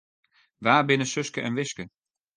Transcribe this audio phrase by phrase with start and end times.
[0.63, 1.85] Wa binne Suske en Wiske?